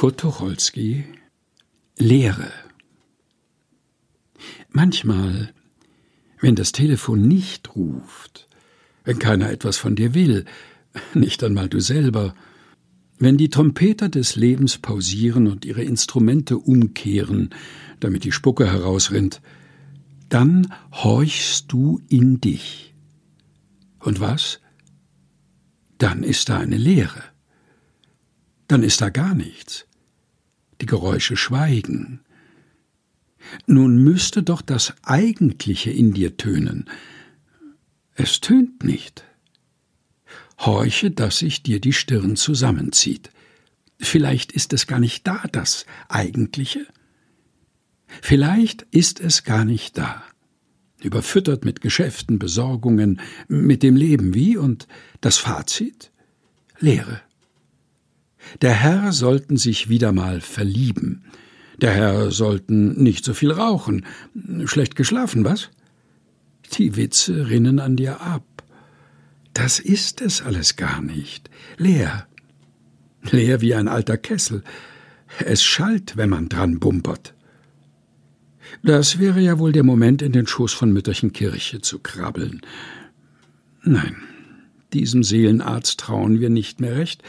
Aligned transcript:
Kurt 0.00 0.18
Tucholsky 0.18 1.04
Lehre 1.98 2.50
Manchmal, 4.70 5.52
wenn 6.40 6.54
das 6.54 6.72
Telefon 6.72 7.28
nicht 7.28 7.76
ruft, 7.76 8.48
wenn 9.04 9.18
keiner 9.18 9.50
etwas 9.50 9.76
von 9.76 9.96
dir 9.96 10.14
will, 10.14 10.46
nicht 11.12 11.44
einmal 11.44 11.68
du 11.68 11.80
selber, 11.80 12.34
wenn 13.18 13.36
die 13.36 13.50
Trompeter 13.50 14.08
des 14.08 14.36
Lebens 14.36 14.78
pausieren 14.78 15.46
und 15.46 15.66
ihre 15.66 15.82
Instrumente 15.82 16.56
umkehren, 16.56 17.50
damit 18.00 18.24
die 18.24 18.32
Spucke 18.32 18.72
herausrinnt, 18.72 19.42
dann 20.30 20.72
horchst 20.92 21.70
du 21.70 22.00
in 22.08 22.40
dich. 22.40 22.94
Und 23.98 24.18
was? 24.18 24.60
Dann 25.98 26.22
ist 26.22 26.48
da 26.48 26.56
eine 26.56 26.78
Leere. 26.78 27.22
Dann 28.66 28.82
ist 28.82 29.02
da 29.02 29.10
gar 29.10 29.34
nichts. 29.34 29.86
Die 30.80 30.86
Geräusche 30.86 31.36
schweigen. 31.36 32.20
Nun 33.66 34.02
müsste 34.02 34.42
doch 34.42 34.62
das 34.62 34.94
Eigentliche 35.02 35.90
in 35.90 36.12
dir 36.12 36.36
tönen. 36.36 36.88
Es 38.14 38.40
tönt 38.40 38.84
nicht. 38.84 39.24
Horche, 40.58 41.10
dass 41.10 41.38
sich 41.38 41.62
dir 41.62 41.80
die 41.80 41.92
Stirn 41.92 42.36
zusammenzieht. 42.36 43.30
Vielleicht 43.98 44.52
ist 44.52 44.72
es 44.72 44.86
gar 44.86 44.98
nicht 44.98 45.26
da, 45.26 45.44
das 45.52 45.86
Eigentliche. 46.08 46.86
Vielleicht 48.22 48.82
ist 48.90 49.20
es 49.20 49.44
gar 49.44 49.64
nicht 49.64 49.96
da. 49.96 50.22
Überfüttert 51.02 51.64
mit 51.64 51.80
Geschäften, 51.80 52.38
Besorgungen, 52.38 53.20
mit 53.48 53.82
dem 53.82 53.96
Leben 53.96 54.34
wie 54.34 54.56
und 54.56 54.86
das 55.20 55.38
Fazit? 55.38 56.10
Leere. 56.78 57.22
Der 58.62 58.72
Herr 58.72 59.12
sollten 59.12 59.56
sich 59.56 59.88
wieder 59.88 60.12
mal 60.12 60.40
verlieben. 60.40 61.22
Der 61.80 61.92
Herr 61.92 62.30
sollten 62.30 63.02
nicht 63.02 63.24
so 63.24 63.34
viel 63.34 63.52
rauchen. 63.52 64.04
Schlecht 64.64 64.96
geschlafen, 64.96 65.44
was? 65.44 65.70
Die 66.74 66.96
Witze 66.96 67.48
rinnen 67.48 67.80
an 67.80 67.96
dir 67.96 68.20
ab. 68.20 68.44
Das 69.54 69.78
ist 69.78 70.20
es 70.20 70.42
alles 70.42 70.76
gar 70.76 71.00
nicht. 71.00 71.50
Leer. 71.76 72.26
Leer 73.30 73.60
wie 73.60 73.74
ein 73.74 73.88
alter 73.88 74.16
Kessel. 74.16 74.62
Es 75.44 75.62
schallt, 75.62 76.16
wenn 76.16 76.30
man 76.30 76.48
dran 76.48 76.78
bumpert. 76.78 77.34
Das 78.82 79.18
wäre 79.18 79.40
ja 79.40 79.58
wohl 79.58 79.72
der 79.72 79.84
Moment, 79.84 80.22
in 80.22 80.32
den 80.32 80.46
Schoß 80.46 80.72
von 80.72 80.92
Mütterchen 80.92 81.32
Kirche 81.32 81.80
zu 81.80 81.98
krabbeln. 81.98 82.60
Nein, 83.82 84.16
diesem 84.94 85.22
Seelenarzt 85.22 86.00
trauen 86.00 86.40
wir 86.40 86.50
nicht 86.50 86.80
mehr 86.80 86.96
recht. 86.96 87.22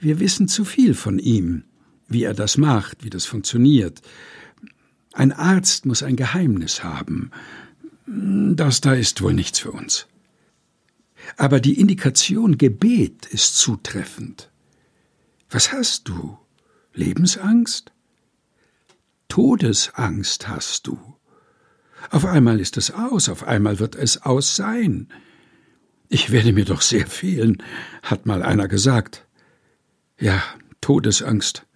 Wir 0.00 0.20
wissen 0.20 0.48
zu 0.48 0.64
viel 0.64 0.94
von 0.94 1.18
ihm, 1.18 1.64
wie 2.08 2.24
er 2.24 2.34
das 2.34 2.58
macht, 2.58 3.04
wie 3.04 3.10
das 3.10 3.24
funktioniert. 3.26 4.02
Ein 5.12 5.32
Arzt 5.32 5.86
muss 5.86 6.02
ein 6.02 6.16
Geheimnis 6.16 6.84
haben. 6.84 7.30
Das 8.06 8.80
da 8.80 8.92
ist 8.92 9.22
wohl 9.22 9.34
nichts 9.34 9.58
für 9.58 9.72
uns. 9.72 10.06
Aber 11.36 11.60
die 11.60 11.80
Indikation 11.80 12.58
Gebet 12.58 13.26
ist 13.26 13.58
zutreffend. 13.58 14.50
Was 15.50 15.72
hast 15.72 16.08
du? 16.08 16.38
Lebensangst? 16.94 17.92
Todesangst 19.28 20.48
hast 20.48 20.86
du. 20.86 20.98
Auf 22.10 22.24
einmal 22.24 22.60
ist 22.60 22.76
es 22.76 22.90
aus, 22.90 23.28
auf 23.28 23.44
einmal 23.44 23.78
wird 23.78 23.96
es 23.96 24.22
aus 24.22 24.54
sein. 24.54 25.08
Ich 26.08 26.30
werde 26.30 26.52
mir 26.52 26.64
doch 26.64 26.82
sehr 26.82 27.06
fehlen, 27.06 27.62
hat 28.02 28.26
mal 28.26 28.42
einer 28.42 28.68
gesagt. 28.68 29.26
Ja, 30.18 30.42
Todesangst. 30.80 31.66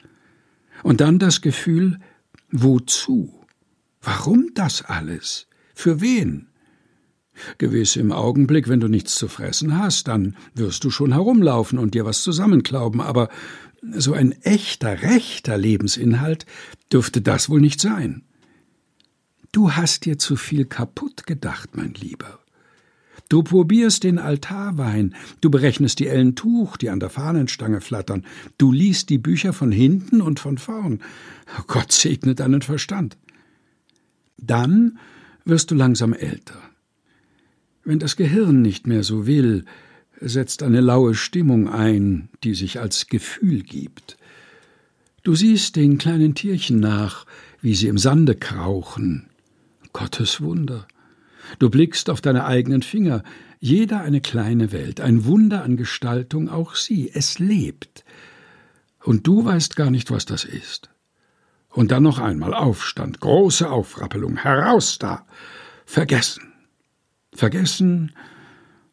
Und 0.83 1.01
dann 1.01 1.19
das 1.19 1.41
Gefühl, 1.41 1.99
wozu? 2.51 3.35
Warum 4.01 4.51
das 4.55 4.83
alles? 4.83 5.47
Für 5.75 6.01
wen? 6.01 6.49
Gewiss 7.59 7.97
im 7.97 8.13
Augenblick, 8.13 8.69
wenn 8.69 8.81
du 8.81 8.89
nichts 8.89 9.15
zu 9.15 9.29
fressen 9.29 9.79
hast, 9.79 10.09
dann 10.09 10.37
wirst 10.55 10.85
du 10.85 10.91
schon 10.91 11.13
herumlaufen 11.13 11.79
und 11.79 11.95
dir 11.95 12.05
was 12.05 12.23
zusammenklauben, 12.23 13.01
aber 13.01 13.29
so 13.83 14.13
ein 14.13 14.33
echter, 14.43 15.03
rechter 15.03 15.57
Lebensinhalt 15.57 16.45
dürfte 16.93 17.23
das 17.23 17.49
wohl 17.49 17.61
nicht 17.61 17.81
sein. 17.81 18.23
Du 19.53 19.73
hast 19.73 20.05
dir 20.05 20.19
zu 20.19 20.37
viel 20.37 20.67
kaputt 20.67 21.27
gedacht, 21.27 21.77
mein 21.77 21.95
Lieber. 21.95 22.39
Du 23.29 23.43
probierst 23.43 24.05
den 24.05 24.19
Altarwein, 24.19 25.15
du 25.41 25.51
berechnest 25.51 25.99
die 26.01 26.09
Ellen 26.09 26.35
Tuch, 26.35 26.77
die 26.77 26.91
an 26.91 27.01
der 27.01 27.11
Fahnenstange 27.11 27.81
flattern, 27.81 28.25
du 28.59 28.73
liest 28.73 29.09
die 29.11 29.19
Bücher 29.19 29.53
von 29.53 29.71
hinten 29.71 30.21
und 30.21 30.41
von 30.41 30.59
vorn. 30.59 31.01
Gott 31.67 31.93
segne 31.93 32.35
deinen 32.35 32.63
Verstand. 32.63 33.17
Dann 34.37 34.99
wirst 35.45 35.71
du 35.71 35.75
langsam 35.75 36.13
älter. 36.13 36.59
Wenn 37.85 37.99
das 37.99 38.17
Gehirn 38.17 38.63
nicht 38.63 38.87
mehr 38.87 39.03
so 39.03 39.27
will, 39.27 39.65
setzt 40.21 40.63
eine 40.63 40.81
laue 40.81 41.15
Stimmung 41.15 41.69
ein, 41.69 42.29
die 42.45 42.55
sich 42.55 42.81
als 42.81 43.07
Gefühl 43.07 43.63
gibt. 43.63 44.17
Du 45.23 45.35
siehst 45.35 45.77
den 45.77 45.99
kleinen 45.99 46.35
Tierchen 46.35 46.81
nach, 46.81 47.27
wie 47.61 47.75
sie 47.75 47.89
im 47.89 47.99
Sande 47.99 48.35
krauchen. 48.35 49.27
Gottes 49.93 50.41
Wunder. 50.41 50.87
Du 51.59 51.71
blickst 51.71 52.11
auf 52.11 52.21
deine 52.21 52.45
eigenen 52.45 52.83
Finger, 52.83 53.23
jeder 53.59 54.01
eine 54.01 54.21
kleine 54.21 54.73
Welt, 54.73 55.01
ein 55.01 55.25
Wunder 55.25 55.63
an 55.63 55.77
Gestaltung, 55.77 56.49
auch 56.49 56.75
sie, 56.75 57.11
es 57.13 57.39
lebt. 57.39 58.05
Und 59.03 59.27
du 59.27 59.45
weißt 59.45 59.77
gar 59.77 59.91
nicht, 59.91 60.11
was 60.11 60.25
das 60.25 60.45
ist. 60.45 60.91
Und 61.71 61.91
dann 61.91 62.03
noch 62.03 62.19
einmal 62.19 62.55
Aufstand, 62.55 63.21
große 63.21 63.71
Aufrappelung, 63.71 64.37
heraus 64.37 64.99
da, 64.99 65.27
vergessen. 65.85 66.53
Vergessen 67.33 68.13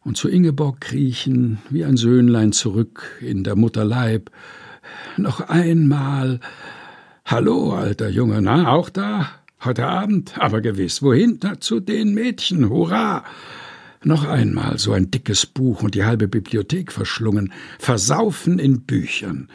und 0.04 0.16
zu 0.16 0.28
Ingeborg 0.28 0.80
kriechen, 0.80 1.58
wie 1.70 1.84
ein 1.84 1.96
Söhnlein 1.96 2.52
zurück 2.52 3.18
in 3.20 3.42
der 3.42 3.56
Mutter 3.56 3.84
Leib. 3.84 4.30
Noch 5.16 5.40
einmal. 5.40 6.40
Hallo, 7.24 7.74
alter 7.74 8.08
Junge, 8.08 8.40
na, 8.40 8.70
auch 8.70 8.90
da? 8.90 9.28
Heute 9.64 9.86
Abend? 9.86 10.38
Aber 10.38 10.60
gewiss. 10.60 11.02
Wohin? 11.02 11.40
Na, 11.42 11.60
zu 11.60 11.80
den 11.80 12.14
Mädchen. 12.14 12.68
Hurra! 12.70 13.24
Noch 14.04 14.24
einmal 14.24 14.78
so 14.78 14.92
ein 14.92 15.10
dickes 15.10 15.46
Buch 15.46 15.82
und 15.82 15.96
die 15.96 16.04
halbe 16.04 16.28
Bibliothek 16.28 16.92
verschlungen. 16.92 17.52
Versaufen 17.80 18.60
in 18.60 18.82
Büchern. 18.82 19.48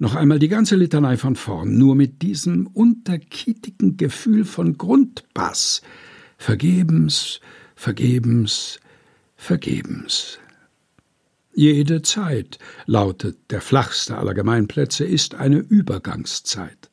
Noch 0.00 0.16
einmal 0.16 0.40
die 0.40 0.48
ganze 0.48 0.74
Litanei 0.74 1.16
von 1.16 1.36
vorn, 1.36 1.78
nur 1.78 1.94
mit 1.94 2.20
diesem 2.22 2.66
unterkietigen 2.66 3.96
Gefühl 3.96 4.44
von 4.44 4.76
Grundbass. 4.76 5.82
Vergebens, 6.36 7.40
vergebens, 7.76 8.80
vergebens. 9.36 10.40
Jede 11.54 12.02
Zeit, 12.02 12.58
lautet 12.86 13.38
der 13.50 13.60
flachste 13.60 14.18
aller 14.18 14.34
Gemeinplätze, 14.34 15.04
ist 15.04 15.36
eine 15.36 15.58
Übergangszeit. 15.58 16.90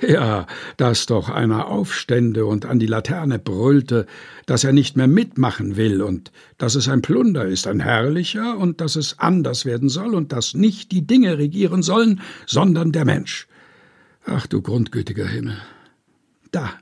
Ja, 0.00 0.46
dass 0.76 1.06
doch 1.06 1.28
einer 1.28 1.66
aufstände 1.66 2.46
und 2.46 2.64
an 2.64 2.78
die 2.78 2.86
Laterne 2.86 3.38
brüllte, 3.38 4.06
dass 4.46 4.64
er 4.64 4.72
nicht 4.72 4.96
mehr 4.96 5.08
mitmachen 5.08 5.76
will 5.76 6.00
und 6.00 6.32
dass 6.56 6.74
es 6.74 6.88
ein 6.88 7.02
Plunder 7.02 7.44
ist, 7.44 7.66
ein 7.66 7.80
herrlicher 7.80 8.56
und 8.56 8.80
dass 8.80 8.96
es 8.96 9.18
anders 9.18 9.66
werden 9.66 9.88
soll 9.88 10.14
und 10.14 10.32
dass 10.32 10.54
nicht 10.54 10.90
die 10.92 11.06
Dinge 11.06 11.36
regieren 11.36 11.82
sollen, 11.82 12.20
sondern 12.46 12.92
der 12.92 13.04
Mensch. 13.04 13.46
Ach 14.24 14.46
du 14.46 14.62
grundgütiger 14.62 15.26
Himmel. 15.26 15.58
Da, 16.50 16.72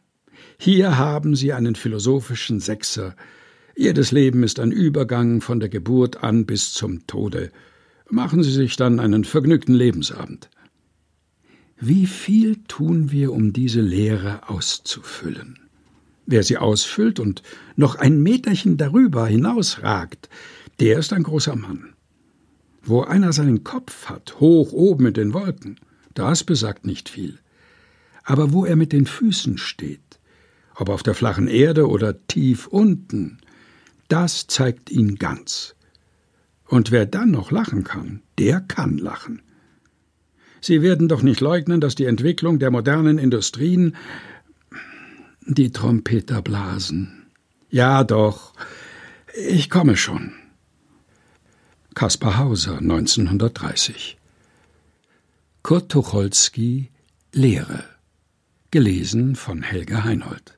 hier 0.59 0.97
haben 0.97 1.35
Sie 1.35 1.53
einen 1.53 1.75
philosophischen 1.75 2.61
Sechser, 2.61 3.17
jedes 3.81 4.11
Leben 4.11 4.43
ist 4.43 4.59
ein 4.59 4.73
Übergang 4.73 5.41
von 5.41 5.61
der 5.61 5.69
Geburt 5.69 6.25
an 6.25 6.47
bis 6.47 6.73
zum 6.73 7.07
Tode. 7.07 7.53
Machen 8.11 8.43
Sie 8.43 8.51
sich 8.51 8.75
dann 8.75 8.99
einen 8.99 9.23
vergnügten 9.23 9.73
Lebensabend. 9.73 10.51
Wie 11.81 12.07
viel 12.07 12.57
tun 12.67 13.13
wir, 13.13 13.33
um 13.33 13.53
diese 13.53 13.81
Leere 13.81 14.49
auszufüllen? 14.49 15.61
Wer 16.27 16.43
sie 16.43 16.59
ausfüllt 16.59 17.21
und 17.21 17.43
noch 17.77 17.95
ein 17.95 18.21
Meterchen 18.21 18.77
darüber 18.77 19.29
hinausragt, 19.29 20.29
der 20.81 20.99
ist 20.99 21.13
ein 21.13 21.23
großer 21.23 21.55
Mann. 21.55 21.95
Wo 22.83 23.03
einer 23.03 23.33
seinen 23.33 23.63
Kopf 23.63 24.07
hat, 24.07 24.41
hoch 24.41 24.73
oben 24.73 25.07
in 25.07 25.15
den 25.15 25.35
Wolken, 25.35 25.79
das 26.15 26.43
besagt 26.43 26.85
nicht 26.85 27.09
viel. 27.09 27.39
Aber 28.25 28.53
wo 28.53 28.65
er 28.65 28.75
mit 28.75 28.93
den 28.93 29.07
Füßen 29.07 29.57
steht, 29.57 30.19
ob 30.75 30.89
auf 30.89 31.05
der 31.05 31.15
flachen 31.15 31.47
Erde 31.47 31.89
oder 31.89 32.27
tief 32.27 32.67
unten, 32.67 33.39
das 34.09 34.49
zeigt 34.49 34.91
ihn 34.91 35.15
ganz. 35.15 35.77
Und 36.67 36.91
wer 36.91 37.07
dann 37.07 37.31
noch 37.31 37.53
lachen 37.53 37.85
kann, 37.85 38.23
der 38.37 38.61
kann 38.61 38.99
lachen. 38.99 39.43
Sie 40.61 40.83
werden 40.83 41.09
doch 41.09 41.23
nicht 41.23 41.41
leugnen, 41.41 41.81
dass 41.81 41.95
die 41.95 42.07
Entwicklung 42.07 42.59
der 42.59 42.71
modernen 42.71 43.19
Industrien 43.19 43.97
die 45.47 45.71
Trompeter 45.73 46.43
blasen. 46.43 47.27
Ja 47.71 48.05
doch, 48.05 48.55
ich 49.35 49.71
komme 49.71 49.97
schon. 49.97 50.33
Kaspar 51.95 52.39
Hauser 52.39 52.79
1930 52.79 54.19
Kurt 55.63 55.91
Tucholsky 55.91 56.91
Lehre. 57.33 57.85
Gelesen 58.71 59.37
von 59.37 59.63
Helga 59.63 60.05
Heinold. 60.05 60.55